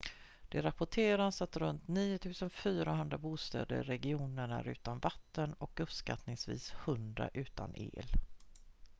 det 0.49 0.61
rapporteras 0.61 1.41
att 1.41 1.57
runt 1.57 1.87
9 1.87 2.19
400 2.49 3.17
bostäder 3.17 3.75
i 3.77 3.83
regionen 3.83 4.51
är 4.51 4.67
utan 4.67 4.99
vatten 4.99 5.53
och 5.53 5.79
uppskattningsvis 5.79 6.73
100 6.85 7.29
utan 7.33 7.75
el 7.75 8.05